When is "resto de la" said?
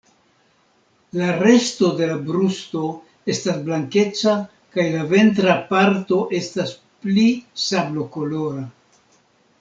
1.41-2.15